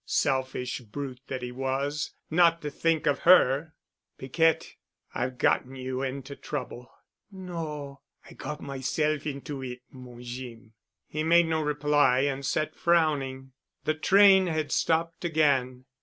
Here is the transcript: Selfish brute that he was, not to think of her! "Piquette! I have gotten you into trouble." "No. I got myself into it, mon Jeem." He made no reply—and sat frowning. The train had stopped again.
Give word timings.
Selfish 0.03 0.79
brute 0.79 1.19
that 1.27 1.43
he 1.43 1.51
was, 1.51 2.15
not 2.31 2.59
to 2.63 2.71
think 2.71 3.05
of 3.05 3.19
her! 3.19 3.75
"Piquette! 4.17 4.73
I 5.13 5.21
have 5.21 5.37
gotten 5.37 5.75
you 5.75 6.01
into 6.01 6.35
trouble." 6.35 6.91
"No. 7.31 8.01
I 8.27 8.33
got 8.33 8.61
myself 8.63 9.27
into 9.27 9.61
it, 9.61 9.83
mon 9.91 10.23
Jeem." 10.23 10.73
He 11.05 11.21
made 11.21 11.45
no 11.45 11.61
reply—and 11.61 12.43
sat 12.47 12.75
frowning. 12.75 13.51
The 13.83 13.93
train 13.93 14.47
had 14.47 14.71
stopped 14.71 15.23
again. 15.23 15.85